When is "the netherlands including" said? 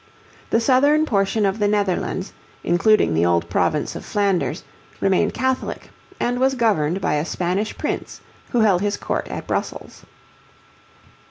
1.59-3.13